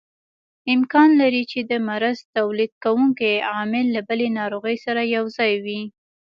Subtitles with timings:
[0.75, 5.81] امکان لري چې د مرض تولید کوونکی عامل له بلې ناروغۍ سره یوځای وي.